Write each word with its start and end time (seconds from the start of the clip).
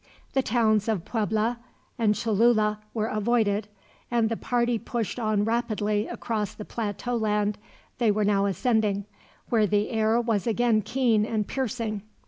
The 0.33 0.41
towns 0.41 0.87
of 0.87 1.05
Puebla 1.05 1.59
and 1.99 2.15
Cholula 2.15 2.79
were 2.91 3.05
avoided, 3.05 3.67
and 4.09 4.29
the 4.29 4.35
party 4.35 4.79
pushed 4.79 5.19
on 5.19 5.45
rapidly 5.45 6.07
across 6.07 6.55
the 6.55 6.65
plateau 6.65 7.15
land 7.15 7.59
they 7.99 8.09
were 8.09 8.25
now 8.25 8.47
ascending, 8.47 9.05
where 9.49 9.67
the 9.67 9.91
air 9.91 10.19
was 10.19 10.47
again 10.47 10.81
keen 10.81 11.23
and 11.23 11.45
piercing. 11.47 12.01